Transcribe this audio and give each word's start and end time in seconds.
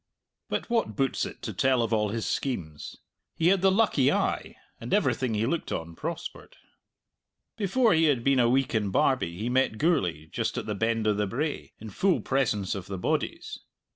But 0.49 0.67
what 0.67 0.95
boots 0.95 1.27
it 1.27 1.43
to 1.43 1.53
tell 1.53 1.83
of 1.83 1.93
all 1.93 2.09
his 2.09 2.25
schemes? 2.25 2.95
He 3.35 3.49
had 3.49 3.61
the 3.61 3.69
lucky 3.71 4.11
eye, 4.11 4.55
and 4.79 4.95
everything 4.95 5.35
he 5.35 5.45
looked 5.45 5.71
on 5.71 5.93
prospered. 5.95 6.55
Before 7.55 7.93
he 7.93 8.05
had 8.05 8.23
been 8.23 8.39
a 8.39 8.49
week 8.49 8.73
in 8.73 8.89
Barbie 8.89 9.37
he 9.37 9.47
met 9.47 9.77
Gourlay, 9.77 10.25
just 10.25 10.57
at 10.57 10.65
the 10.65 10.73
Bend 10.73 11.05
o' 11.05 11.13
the 11.13 11.27
Brae, 11.27 11.73
in 11.79 11.91
full 11.91 12.19
presence 12.19 12.73
of 12.73 12.87
the 12.87 12.97
bodies. 12.97 13.59